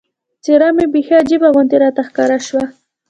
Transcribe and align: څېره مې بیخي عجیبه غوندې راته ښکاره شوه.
څېره 0.43 0.69
مې 0.75 0.85
بیخي 0.93 1.15
عجیبه 1.21 1.47
غوندې 1.53 1.77
راته 1.83 2.01
ښکاره 2.07 2.37
شوه. 2.47 2.63